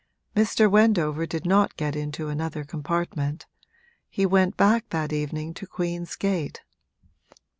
[0.35, 0.67] Mr.
[0.67, 3.45] Wendover did not get into another compartment;
[4.09, 6.61] he went back that evening to Queen's Gate.